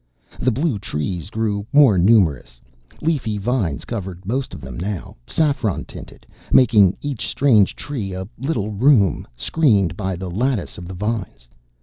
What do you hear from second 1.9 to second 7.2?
numerous. Leafy vines covered most of them now, saffron tinted, making